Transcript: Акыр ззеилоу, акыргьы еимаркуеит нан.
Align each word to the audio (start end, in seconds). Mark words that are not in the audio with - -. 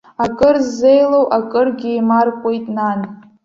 Акыр 0.23 0.55
ззеилоу, 0.67 1.25
акыргьы 1.37 1.89
еимаркуеит 1.95 2.65
нан. 2.75 2.99